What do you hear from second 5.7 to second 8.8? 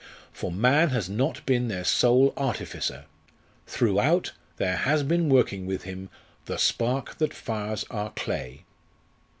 him "the spark that fires our clay."